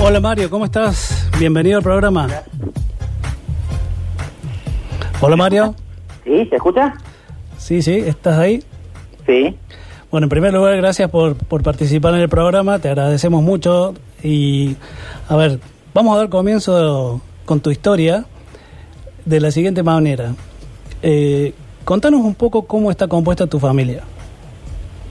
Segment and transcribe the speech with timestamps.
[0.00, 1.28] Hola Mario, ¿cómo estás?
[1.40, 2.28] Bienvenido al programa.
[5.20, 5.74] Hola Mario.
[6.22, 6.46] ¿Sí?
[6.46, 6.94] ¿Se escucha?
[7.56, 8.62] Sí, sí, ¿estás ahí?
[9.26, 9.56] Sí.
[10.08, 14.76] Bueno, en primer lugar, gracias por, por participar en el programa, te agradecemos mucho y,
[15.28, 15.58] a ver,
[15.92, 18.24] vamos a dar comienzo con tu historia
[19.24, 20.32] de la siguiente manera.
[21.02, 21.52] Eh,
[21.84, 24.04] contanos un poco cómo está compuesta tu familia.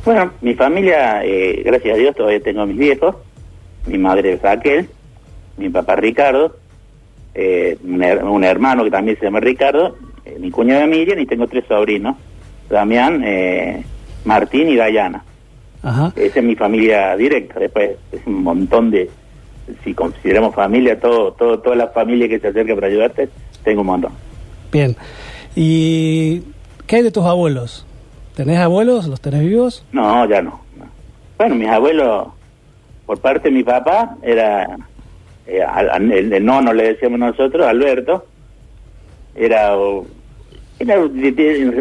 [0.06, 3.18] Bueno, mi familia, eh, gracias a Dios, todavía tengo a mis viejos.
[3.88, 4.90] Mi madre es Raquel,
[5.58, 6.56] mi papá Ricardo,
[7.34, 11.25] eh, un, her- un hermano que también se llama Ricardo, eh, mi cuñada Miriam y
[11.25, 12.16] tengo tres sobrinos,
[12.70, 13.84] Damián, eh,
[14.25, 15.24] Martín y Dayana.
[15.84, 16.11] Ajá.
[16.16, 17.60] Esa es mi familia directa.
[17.60, 19.10] Después es un montón de,
[19.84, 23.30] si consideramos familia, todo, todo, toda la familia que se acerca para ayudarte,
[23.64, 24.11] tengo un montón.
[24.72, 24.96] Bien.
[25.56, 26.42] ¿Y
[26.88, 27.86] qué hay de tus abuelos?
[28.36, 29.08] ¿Tenés abuelos?
[29.08, 29.86] ¿Los tenés vivos?
[29.92, 30.60] No, ya no.
[31.38, 32.28] Bueno, mis abuelos,
[33.08, 34.78] por parte de mi papá, era,
[35.47, 38.25] eh, al- al- el, nono le decíamos nosotros, Alberto,
[39.36, 39.75] era,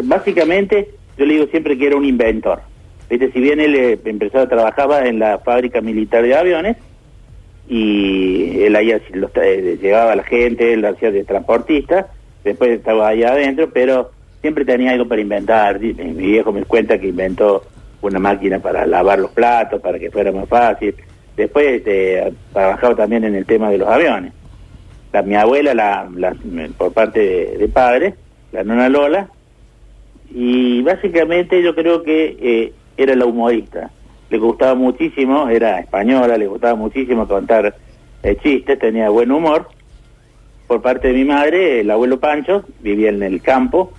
[0.03, 2.61] básicamente, yo le digo siempre que era un inventor.
[3.09, 3.97] Viste, si bien él eh,
[4.49, 6.77] trabajaba en la fábrica militar de aviones,
[7.69, 12.07] y él ahí los eh, llevaba a la gente, él hacía de transportista,
[12.45, 14.11] después estaba allá adentro, pero
[14.41, 15.77] siempre tenía algo para inventar.
[15.79, 17.63] Mi viejo me cuenta que inventó
[18.01, 20.95] una máquina para lavar los platos, para que fuera más fácil.
[21.37, 24.33] Después este, trabajaba también en el tema de los aviones.
[25.13, 26.35] La, mi abuela, la,
[26.77, 28.15] por parte de, de padre,
[28.51, 29.29] la nona Lola,
[30.31, 33.91] y básicamente yo creo que eh, era la humorista.
[34.29, 37.75] Le gustaba muchísimo, era española, le gustaba muchísimo contar
[38.23, 39.69] eh, chistes, tenía buen humor.
[40.67, 43.93] Por parte de mi madre, el abuelo Pancho vivía en el campo,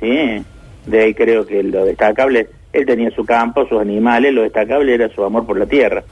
[0.00, 0.44] ¿sí?
[0.86, 5.08] de ahí creo que lo destacable, él tenía su campo, sus animales, lo destacable era
[5.08, 6.04] su amor por la tierra.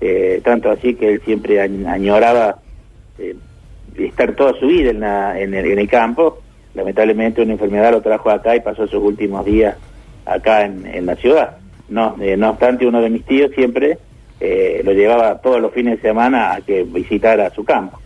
[0.00, 2.56] Eh, tanto así que él siempre añ- añoraba
[3.18, 3.34] eh,
[3.98, 6.38] estar toda su vida en, la- en, el, en el campo.
[6.74, 9.76] Lamentablemente una enfermedad lo trajo acá y pasó sus últimos días
[10.24, 11.56] acá en, en la ciudad.
[11.88, 13.98] No, eh, no obstante, uno de mis tíos siempre
[14.84, 17.98] lo llevaba todos los fines de semana a que visitara su campo.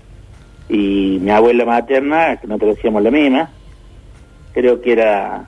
[0.68, 3.50] Y mi abuela materna, que nosotros decíamos la misma,
[4.52, 5.44] creo que era,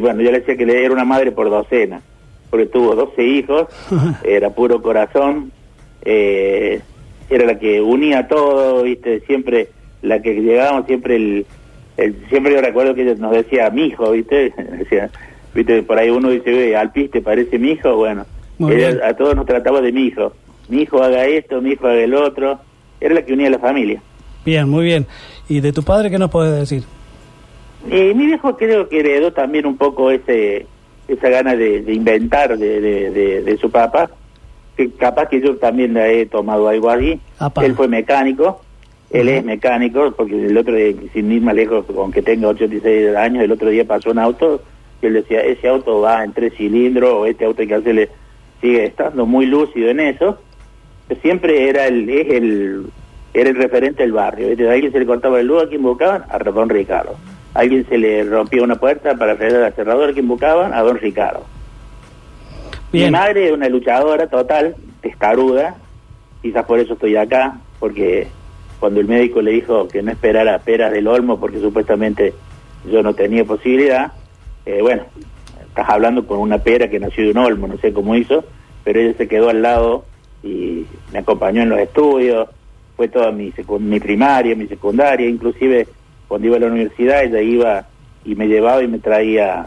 [0.00, 2.02] bueno, yo le decía que le era una madre por docena,
[2.50, 3.68] porque tuvo 12 hijos,
[4.24, 5.52] era puro corazón,
[6.04, 6.80] eh,
[7.30, 9.68] era la que unía todo, viste, siempre,
[10.02, 11.46] la que llegábamos siempre el,
[11.96, 15.10] el siempre yo recuerdo que ella nos decía mi hijo, viste, decía,
[15.54, 18.24] viste, por ahí uno dice, "Ve, al piste parece mi hijo, bueno,
[18.76, 20.32] ella a todos nos trataba de mi hijo,
[20.68, 22.60] mi hijo haga esto, mi hijo haga el otro,
[23.00, 24.00] era la que unía a la familia.
[24.44, 25.06] Bien, muy bien.
[25.48, 26.84] ¿Y de tu padre qué nos puedes decir?
[27.90, 30.66] Eh, mi viejo creo que heredó también un poco ese
[31.08, 34.10] esa gana de, de inventar de, de, de- de su papá,
[34.76, 37.20] que capaz que yo también le he tomado algo allí.
[37.38, 37.64] Apa.
[37.64, 38.60] Él fue mecánico,
[39.10, 43.44] él es mecánico, porque el otro día, sin ir más lejos, aunque tenga 86 años,
[43.44, 44.60] el otro día pasó un auto
[45.00, 48.10] y él decía, ese auto va en tres cilindros, o este auto hay que hacerle,
[48.60, 50.38] sigue estando muy lúcido en eso.
[51.22, 52.86] Siempre era el, es el,
[53.32, 54.48] era el referente del barrio.
[54.68, 56.24] A alguien se le cortaba el luz, ¿a quién buscaban?
[56.28, 57.16] A don Ricardo.
[57.54, 60.74] A alguien se le rompía una puerta para arreglar la cerradura, ¿a quién buscaban?
[60.74, 61.44] A don Ricardo.
[62.92, 63.06] Bien.
[63.06, 65.76] Mi madre es una luchadora total, testaruda,
[66.42, 68.28] quizás por eso estoy acá, porque
[68.80, 72.34] cuando el médico le dijo que no esperara peras del olmo porque supuestamente
[72.90, 74.12] yo no tenía posibilidad,
[74.64, 75.02] eh, bueno,
[75.66, 78.44] estás hablando con una pera que nació de un olmo, no sé cómo hizo,
[78.84, 80.04] pero ella se quedó al lado
[80.42, 82.48] y me acompañó en los estudios,
[82.96, 85.88] fue toda mi, secu- mi primaria, mi secundaria, inclusive
[86.28, 87.86] cuando iba a la universidad ella iba
[88.24, 89.66] y me llevaba y me traía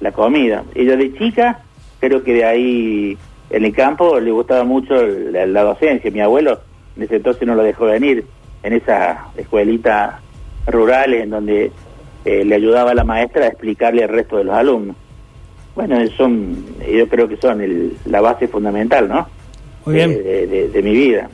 [0.00, 0.64] la comida.
[0.74, 1.60] Ella de chica,
[2.00, 3.18] creo que de ahí
[3.50, 6.10] en el campo le gustaba mucho la, la docencia.
[6.10, 6.60] Mi abuelo
[6.96, 8.24] en ese entonces no lo dejó venir
[8.62, 10.20] en esa escuelita
[10.66, 11.72] rurales en donde
[12.24, 14.96] eh, le ayudaba a la maestra a explicarle al resto de los alumnos.
[15.74, 19.26] Bueno, son, yo creo que son el- la base fundamental, ¿no?
[19.86, 20.10] Muy bien.
[20.10, 21.30] De, de- de- de mi vida.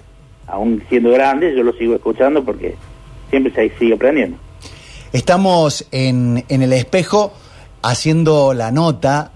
[0.47, 2.77] Aún siendo grande, yo lo sigo escuchando porque
[3.31, 4.37] siempre se sigue aprendiendo.
[5.13, 7.33] Estamos en, en el espejo
[7.83, 9.33] haciendo la nota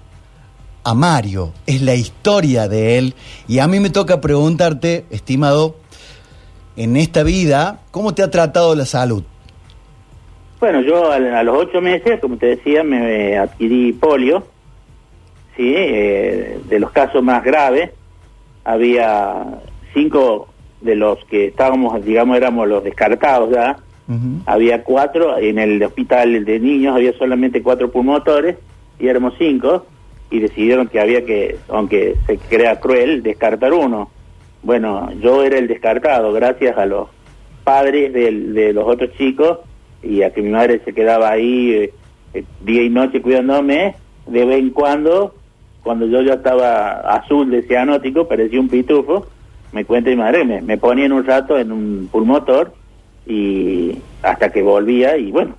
[0.84, 1.52] a Mario.
[1.66, 3.14] Es la historia de él.
[3.48, 5.76] Y a mí me toca preguntarte, estimado,
[6.76, 9.24] en esta vida, ¿cómo te ha tratado la salud?
[10.60, 14.44] Bueno, yo a, los ocho meses, como te decía, me adquirí polio,
[15.56, 15.74] ¿sí?
[15.76, 17.90] Eh, de los casos más graves,
[18.64, 19.60] había
[19.94, 20.48] cinco
[20.80, 23.78] de los que estábamos, digamos, éramos los descartados ya,
[24.46, 28.56] había cuatro, en el hospital de niños había solamente cuatro pulmotores
[28.98, 29.86] y éramos cinco,
[30.30, 34.10] y decidieron que había que, aunque se crea cruel, descartar uno.
[34.62, 37.08] bueno, yo era el descartado gracias a los
[37.64, 39.58] padres de los otros chicos
[40.02, 41.94] y a que mi madre se quedaba ahí eh,
[42.34, 43.96] eh, día y noche cuidándome,
[44.26, 45.34] de vez en cuando,
[45.82, 49.26] cuando yo ya estaba azul de cianótico, parecía un pitufo,
[49.72, 52.72] me cuenta mi madre, me, me ponía en un rato en un pulmotor
[53.26, 55.54] y hasta que volvía y bueno,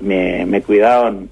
[0.00, 1.28] me, me cuidaban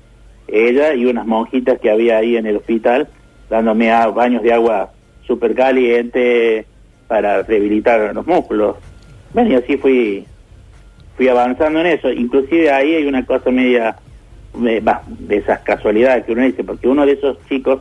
[0.49, 3.09] ella y unas monjitas que había ahí en el hospital
[3.49, 4.91] dándome baños de agua
[5.27, 6.67] súper caliente
[7.07, 8.77] para rehabilitar los músculos.
[9.33, 10.27] Bueno, y así fui
[11.17, 12.11] fui avanzando en eso.
[12.11, 13.97] Inclusive ahí hay una cosa media
[14.55, 17.81] de esas casualidades que uno dice, porque uno de esos chicos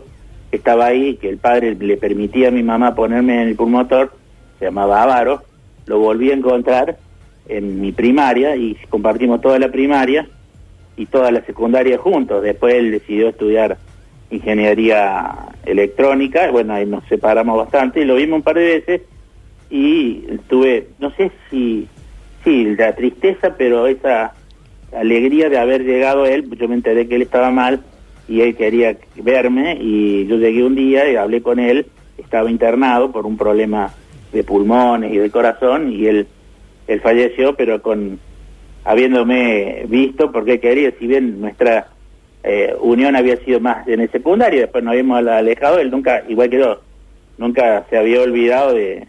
[0.50, 4.14] que estaba ahí, que el padre le permitía a mi mamá ponerme en el pulmotor,
[4.60, 5.44] se llamaba Avaro,
[5.86, 6.98] lo volví a encontrar
[7.48, 10.28] en mi primaria y compartimos toda la primaria
[10.98, 12.44] y toda la secundaria juntos.
[12.44, 13.78] Después él decidió estudiar
[14.30, 15.32] ingeniería
[15.66, 19.02] electrónica, bueno, ahí nos separamos bastante y lo vimos un par de veces
[19.70, 21.88] y tuve, no sé si,
[22.44, 24.34] sí, la tristeza, pero esa
[24.96, 27.82] alegría de haber llegado él, yo me enteré que él estaba mal
[28.28, 31.88] y él quería verme y yo llegué un día y hablé con él,
[32.18, 33.94] estaba internado por un problema
[34.32, 36.28] de pulmones y de corazón y él,
[36.88, 38.20] él falleció, pero con
[38.86, 41.88] habiéndome visto porque quería, si bien nuestra
[42.44, 46.50] eh, unión había sido más en el secundario, después nos habíamos alejado, él nunca, igual
[46.50, 46.82] que yo,
[47.38, 49.08] nunca se había olvidado de,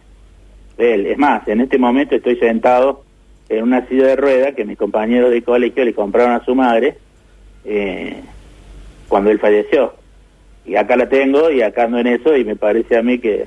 [0.79, 1.07] él.
[1.07, 3.05] Es más, en este momento estoy sentado
[3.49, 6.97] en una silla de rueda que mis compañeros de colegio le compraron a su madre
[7.65, 8.21] eh,
[9.09, 9.95] cuando él falleció.
[10.67, 13.45] Y acá la tengo y acá ando en eso y me parece a mí que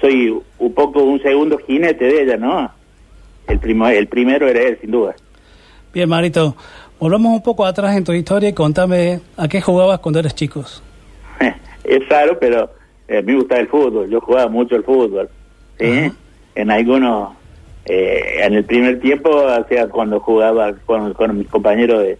[0.00, 2.70] soy un poco un segundo jinete de ella, ¿no?
[3.48, 5.16] El, primo, el primero era él, sin duda.
[5.92, 6.54] Bien, Marito,
[7.00, 10.82] volvamos un poco atrás en tu historia y contame a qué jugabas cuando eres chicos.
[11.84, 12.70] es raro, pero
[13.08, 15.30] eh, me gusta el fútbol, yo jugaba mucho el fútbol.
[15.78, 16.12] ¿sí?
[16.54, 17.30] En algunos,
[17.86, 22.18] eh, en el primer tiempo, o sea, cuando jugaba con, con mis compañeros de,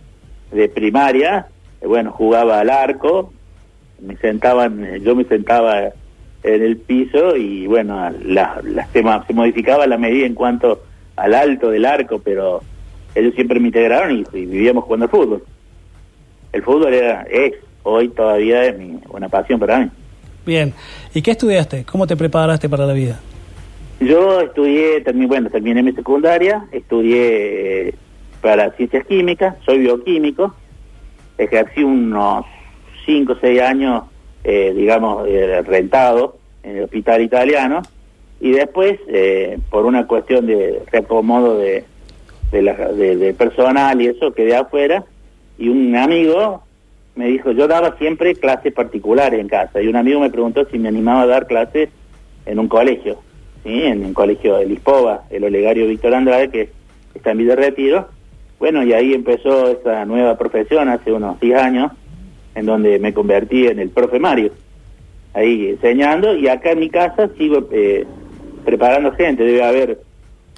[0.51, 1.49] de primaria,
[1.83, 3.35] eh, bueno, jugaba al arco,
[4.01, 5.91] me sentaban, yo me sentaba
[6.43, 10.85] en el piso y bueno, la, la, se modificaba la medida en cuanto
[11.17, 12.63] al alto del arco, pero
[13.19, 15.43] ellos siempre me integraron y, vivíamos jugando al fútbol.
[16.53, 19.91] El fútbol era, es, hoy todavía es mi, una pasión para mí.
[20.47, 20.73] Bien,
[21.13, 21.85] ¿y qué estudiaste?
[21.85, 23.21] ¿Cómo te preparaste para la vida?
[24.01, 27.95] Yo estudié, también, bueno, terminé mi secundaria, estudié eh,
[28.41, 30.55] para ciencias químicas, soy bioquímico,
[31.37, 32.47] ejercí unos
[33.05, 34.05] 5 o 6 años,
[34.45, 37.83] eh, digamos, eh, rentado en el hospital italiano,
[38.41, 39.01] y después,
[39.69, 41.85] por una cuestión de reacomodo de,
[42.51, 45.05] de, la, de, personal y eso, quedé afuera
[45.59, 46.63] y un amigo
[47.15, 50.79] me dijo, yo daba siempre clases particulares en casa y un amigo me preguntó si
[50.79, 51.89] me animaba a dar clases
[52.47, 53.19] en un colegio,
[53.65, 53.83] ¿sí?
[53.83, 56.71] en un colegio de Lispova, el Olegario Víctor Andrade, que
[57.15, 58.09] está en Villa Retiro.
[58.59, 61.93] Bueno, y ahí empezó esa nueva profesión hace unos 10 años,
[62.55, 64.53] en donde me convertí en el profe Mario,
[65.35, 68.05] ahí enseñando, y acá en mi casa sigo eh,
[68.65, 70.01] preparando gente, debe haber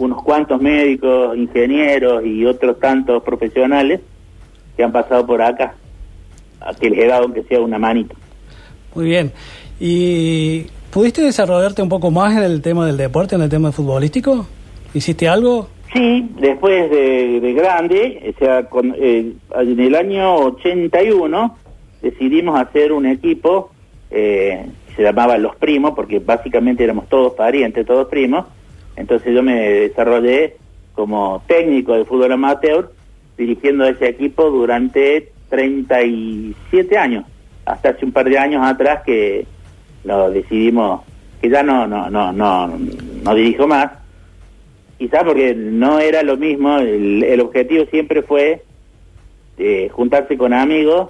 [0.01, 4.01] unos cuantos médicos, ingenieros y otros tantos profesionales
[4.77, 5.75] que han pasado por acá,
[6.61, 8.15] a que les he dado aunque sea una manita.
[8.95, 9.31] Muy bien.
[9.79, 14.47] ¿Y pudiste desarrollarte un poco más en el tema del deporte, en el tema futbolístico?
[14.95, 15.69] ¿Hiciste algo?
[15.93, 21.57] Sí, después de, grande, o sea, con, eh, en el año 81
[22.01, 23.71] decidimos hacer un equipo,
[24.11, 24.67] eh,
[24.97, 28.47] se llamaba Los Primos, porque básicamente éramos todos parientes, todos primos,
[29.01, 30.57] entonces yo me desarrollé
[30.95, 32.93] como técnico de fútbol amateur,
[33.39, 37.25] dirigiendo ese equipo durante 37 años,
[37.65, 39.47] hasta hace un par de años atrás que
[40.05, 41.01] lo decidimos,
[41.41, 42.67] que ya no, no, no, no,
[43.25, 43.91] no dirijo más,
[44.99, 48.63] quizás porque no era lo mismo, el, objetivo siempre fue
[49.57, 51.09] eh, juntarse con amigos,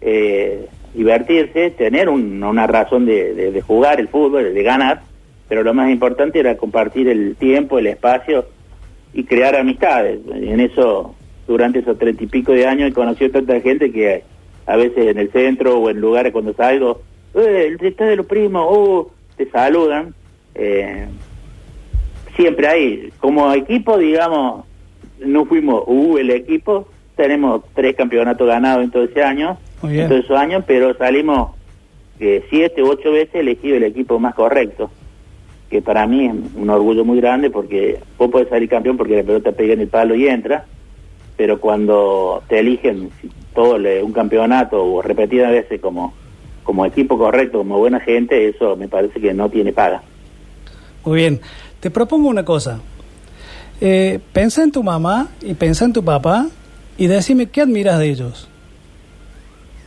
[0.00, 5.11] eh, divertirse, tener una razón de jugar el fútbol, de ganar,
[5.52, 8.46] pero lo más importante era compartir el tiempo, el espacio
[9.12, 10.20] y crear amistades.
[10.32, 11.14] En eso,
[11.46, 14.22] durante esos treinta y pico de años, he conocido tanta gente que
[14.64, 17.02] a veces en el centro o en lugares cuando salgo,
[17.34, 20.14] eh, está de los primos, oh, te saludan.
[20.54, 21.06] Eh,
[22.34, 24.64] siempre hay, como equipo, digamos,
[25.20, 30.24] no fuimos uh, el equipo, tenemos tres campeonatos ganados en todo ese año, en todos
[30.24, 31.50] esos años, pero salimos
[32.20, 34.90] eh, siete u ocho veces elegido el equipo más correcto
[35.72, 39.22] que para mí es un orgullo muy grande porque vos podés salir campeón porque la
[39.22, 40.66] pelota pega en el palo y entra,
[41.34, 43.08] pero cuando te eligen
[43.54, 46.12] todo un campeonato o repetidas veces como,
[46.62, 50.02] como equipo correcto, como buena gente, eso me parece que no tiene paga.
[51.06, 51.40] Muy bien.
[51.80, 52.78] Te propongo una cosa.
[53.80, 56.48] Eh, pensá en tu mamá y pensá en tu papá
[56.98, 58.46] y decime qué admiras de ellos.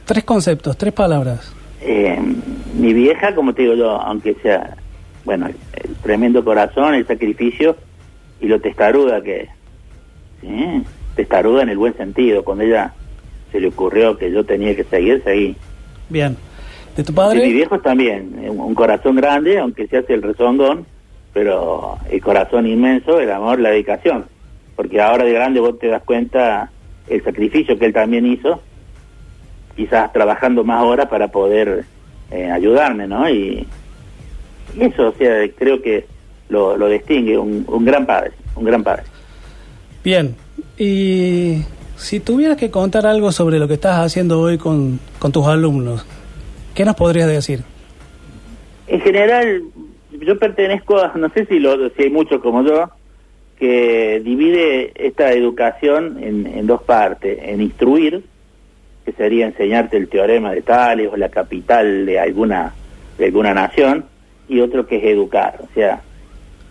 [0.05, 1.53] Tres conceptos, tres palabras.
[1.81, 2.19] Eh,
[2.73, 4.75] mi vieja, como te digo yo, aunque sea,
[5.25, 5.47] bueno,
[5.85, 7.75] el tremendo corazón, el sacrificio
[8.39, 9.47] y lo testaruda que,
[10.41, 10.83] ¿sí?
[11.15, 12.93] testaruda en el buen sentido, cuando ella
[13.51, 15.55] se le ocurrió que yo tenía que seguir, seguí.
[16.09, 16.35] Bien.
[16.95, 17.45] ¿De tu padre?
[17.45, 20.85] mi viejo también, un un corazón grande, aunque se hace el rezongón,
[21.33, 24.25] pero el corazón inmenso, el amor, la dedicación.
[24.75, 26.71] Porque ahora de grande vos te das cuenta
[27.09, 28.61] el sacrificio que él también hizo,
[29.75, 31.85] quizás trabajando más horas para poder
[32.31, 33.29] eh, ayudarme, ¿no?
[33.29, 33.67] Y,
[34.77, 36.05] y eso, o sea, creo que
[36.49, 39.03] lo, lo distingue, un, un gran padre, un gran padre.
[40.03, 40.35] Bien.
[40.77, 41.61] Y
[41.95, 46.05] si tuvieras que contar algo sobre lo que estás haciendo hoy con, con tus alumnos,
[46.73, 47.63] ¿qué nos podrías decir?
[48.87, 49.63] En general,
[50.11, 52.89] yo pertenezco a, no sé si, lo, si hay muchos como yo,
[53.57, 58.23] que divide esta educación en, en dos partes, en instruir,
[59.05, 62.73] que sería enseñarte el teorema de Tales o la capital de alguna,
[63.17, 64.05] de alguna nación,
[64.47, 66.01] y otro que es educar, o sea,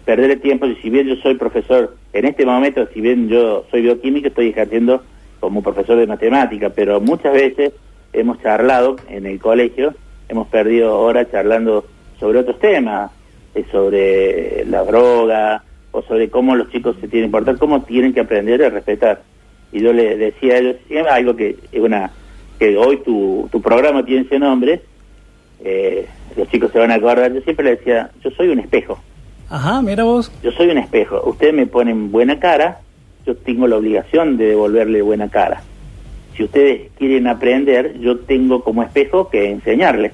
[0.04, 3.83] perder el tiempo, si bien yo soy profesor, en este momento, si bien yo soy
[3.83, 5.02] bioquímico, estoy ejerciendo
[5.40, 7.73] como profesor de matemática, pero muchas veces
[8.12, 9.95] hemos charlado en el colegio,
[10.28, 11.87] hemos perdido horas charlando
[12.21, 13.11] sobre otros temas,
[13.54, 15.62] eh, sobre la droga,
[15.95, 19.23] o sobre cómo los chicos se tienen que portar, cómo tienen que aprender a respetar.
[19.71, 20.76] Y yo le decía a ellos,
[21.09, 22.11] algo que es una
[22.59, 24.83] que hoy tu, tu programa tiene ese nombre,
[25.64, 26.06] eh,
[26.37, 28.99] los chicos se van a acordar, yo siempre le decía, yo soy un espejo,
[29.50, 30.30] Ajá, mira vos.
[30.42, 32.80] yo soy un espejo, ustedes me ponen buena cara,
[33.26, 35.62] yo tengo la obligación de devolverle buena cara.
[36.37, 40.12] Si ustedes quieren aprender, yo tengo como espejo que enseñarles.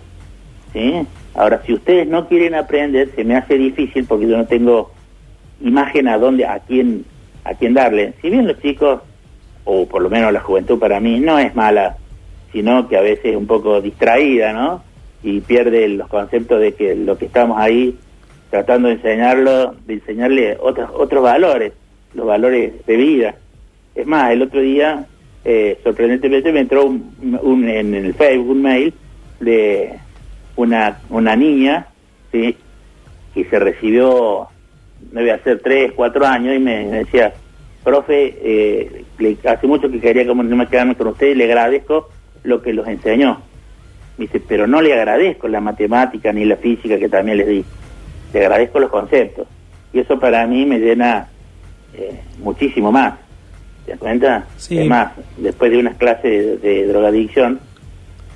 [0.72, 1.06] ¿sí?
[1.34, 4.92] Ahora, si ustedes no quieren aprender, se me hace difícil porque yo no tengo
[5.60, 7.04] imagen a dónde, a quién,
[7.44, 8.12] a quién darle.
[8.20, 9.00] Si bien los chicos,
[9.64, 11.96] o por lo menos la juventud para mí, no es mala,
[12.52, 14.82] sino que a veces es un poco distraída, ¿no?
[15.22, 17.96] Y pierde los conceptos de que lo que estamos ahí
[18.50, 21.72] tratando de enseñarlo, de enseñarle otros otros valores,
[22.14, 23.34] los valores de vida.
[23.94, 25.06] Es más, el otro día,
[25.44, 28.94] eh, sorprendentemente, me entró un, un- en el Facebook un mail
[29.40, 29.92] de
[30.56, 31.86] una, una niña,
[32.32, 32.56] ¿sí?
[33.34, 34.48] que se recibió,
[35.12, 37.32] debe hacer tres, cuatro años, y me, me decía,
[37.84, 42.08] profe, eh, le- hace mucho que quería quedarme con usted y le agradezco
[42.42, 43.42] lo que los enseñó.
[44.18, 47.64] Me dice, pero no le agradezco la matemática ni la física que también les di.
[48.32, 49.46] Le agradezco los conceptos.
[49.92, 51.28] Y eso para mí me llena
[51.94, 53.14] eh, muchísimo más.
[53.84, 54.44] ¿Te das cuenta?
[54.56, 54.78] Sí.
[54.78, 57.60] Es más, después de unas clases de, de drogadicción,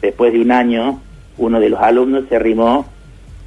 [0.00, 1.00] después de un año,
[1.38, 2.86] uno de los alumnos se arrimó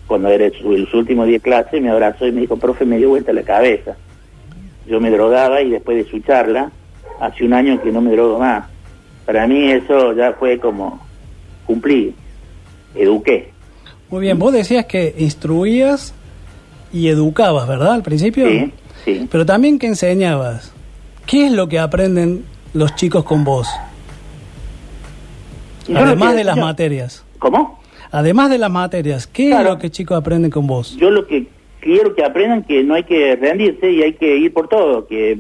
[0.08, 2.98] cuando era su, su último día de clase, me abrazó y me dijo, profe, me
[2.98, 3.96] dio vuelta la cabeza.
[4.88, 6.72] Yo me drogaba y después de su charla,
[7.20, 8.66] hace un año que no me drogo más.
[9.26, 11.06] Para mí eso ya fue como
[11.68, 12.16] cumplí,
[12.96, 13.52] eduqué.
[14.10, 16.14] Muy bien, vos decías que instruías
[16.94, 17.92] y educabas, ¿verdad?
[17.94, 18.48] Al principio.
[18.50, 18.72] Sí,
[19.06, 19.28] sí.
[19.30, 20.74] Pero también que enseñabas.
[21.26, 23.68] ¿Qué es lo que aprenden los chicos con vos?
[25.88, 27.26] Yo Además que- de las yo- materias.
[27.40, 27.80] ¿Cómo?
[28.12, 29.64] Además de las materias, ¿qué Claro.
[29.64, 30.96] es lo que chicos aprenden con vos?
[30.98, 31.48] Yo lo que
[31.82, 35.40] quiero que aprendan que no hay que rendirse y hay que ir por todo, que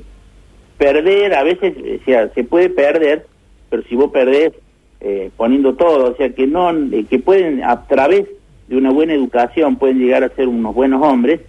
[0.77, 3.25] perder a veces, o sea, se puede perder,
[3.69, 4.51] pero si vos perdés
[5.00, 8.25] eh, poniendo todo, o sea, que no eh, que pueden a través
[8.68, 11.42] de una buena educación pueden llegar a ser unos buenos hombres,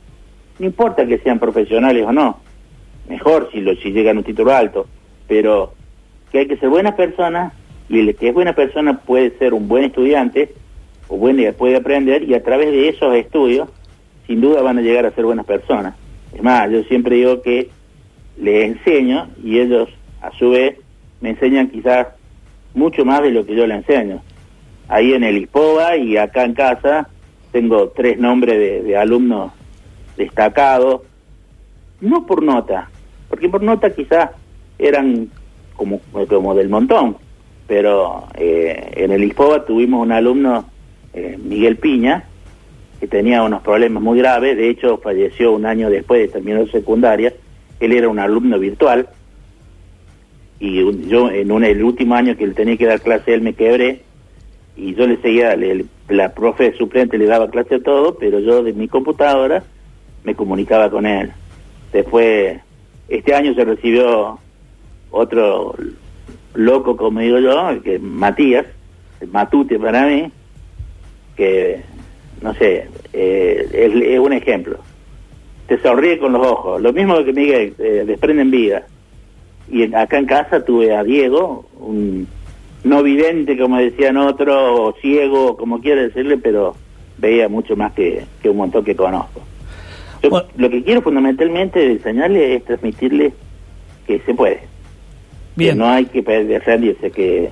[0.58, 2.38] no importa que sean profesionales o no.
[3.08, 4.86] Mejor si lo si llegan a un título alto,
[5.26, 5.72] pero
[6.30, 7.52] que hay que ser buenas personas
[7.88, 10.52] y el que es buena persona puede ser un buen estudiante
[11.08, 13.68] o bueno, puede aprender y a través de esos estudios
[14.26, 15.94] sin duda van a llegar a ser buenas personas.
[16.34, 17.70] Es más, yo siempre digo que
[18.36, 19.88] les enseño y ellos
[20.20, 20.76] a su vez
[21.20, 22.08] me enseñan quizás
[22.74, 24.22] mucho más de lo que yo les enseño.
[24.88, 27.08] Ahí en el ISPOBA y acá en casa
[27.52, 29.52] tengo tres nombres de, alumnos
[30.16, 31.02] destacados,
[32.00, 32.90] no por nota,
[33.28, 34.30] porque por nota quizás
[34.78, 35.28] eran
[35.76, 37.16] como, como del montón,
[37.66, 40.64] pero eh, en el ISPOBA tuvimos un alumno,
[41.12, 42.24] eh, Miguel Piña,
[43.00, 47.32] que tenía unos problemas muy graves, de hecho falleció un año después de terminar secundaria,
[47.78, 49.08] él era un alumno virtual,
[50.60, 53.54] y yo en un, el último año que le tenía que dar clase él me
[53.54, 54.02] quebré,
[54.76, 58.62] y yo le seguía, le- la profe suplente le daba clase a todo, pero yo
[58.62, 59.64] de mi computadora
[60.24, 61.30] me comunicaba con él.
[61.92, 62.58] Después,
[63.08, 64.38] este año se recibió
[65.10, 65.74] otro
[66.54, 68.66] loco, como digo yo, que Matías,
[69.32, 70.30] Matute para mí,
[71.36, 71.80] que,
[72.42, 74.78] no sé, eh, es, es un ejemplo.
[75.66, 76.80] te sonríe con los ojos.
[76.80, 78.86] Lo mismo que Miguel, eh, desprenden vida.
[79.70, 82.26] Y en- acá en casa tuve a Diego, un
[82.84, 86.74] no vidente, como decían otros, o ciego, como quiera decirle, pero
[87.18, 89.40] veía mucho más que, que un montón que conozco.
[90.22, 90.46] Yo Bueno.
[90.56, 93.32] lo que quiero fundamentalmente enseñarle es transmitirle
[94.06, 94.60] que se puede.
[95.56, 95.72] Bien.
[95.72, 97.50] Que no hay que perder- rendirse, que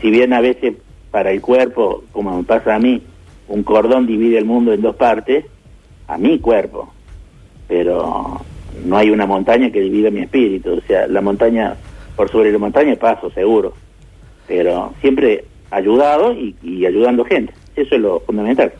[0.00, 0.74] si bien a veces
[1.10, 3.02] para el cuerpo, como me pasa a mí,
[3.48, 5.44] un cordón divide el mundo en dos partes,
[6.06, 6.92] a mi cuerpo,
[7.68, 8.40] pero
[8.84, 11.76] no hay una montaña que divida mi espíritu, o sea, la montaña,
[12.16, 13.74] por sobre la montaña paso seguro,
[14.46, 18.72] pero siempre ayudado y, y ayudando gente, eso es lo fundamental.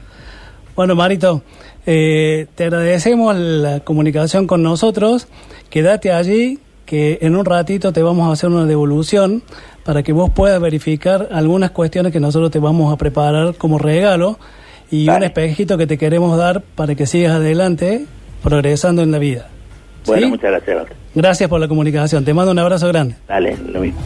[0.76, 1.42] Bueno, Marito,
[1.86, 5.28] eh, te agradecemos la comunicación con nosotros.
[5.70, 9.42] Quédate allí, que en un ratito te vamos a hacer una devolución
[9.84, 14.38] para que vos puedas verificar algunas cuestiones que nosotros te vamos a preparar como regalo
[14.90, 18.06] y un espejito que te queremos dar para que sigas adelante
[18.42, 19.48] progresando en la vida.
[20.06, 20.28] Bueno, ¿Sí?
[20.30, 20.86] muchas gracias.
[21.14, 22.24] Gracias por la comunicación.
[22.24, 23.14] Te mando un abrazo grande.
[23.28, 24.00] Dale, lo mismo.